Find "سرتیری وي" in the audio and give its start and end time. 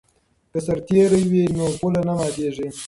0.65-1.43